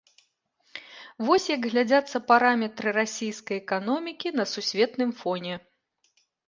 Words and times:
Вось 1.27 1.45
як 1.55 1.67
глядзяцца 1.75 2.23
параметры 2.31 2.89
расійскай 2.99 3.57
эканомікі 3.63 4.27
на 4.43 4.51
сусветным 4.57 5.11
фоне. 5.23 5.55